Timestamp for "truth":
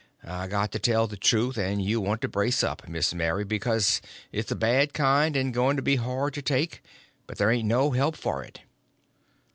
1.15-1.59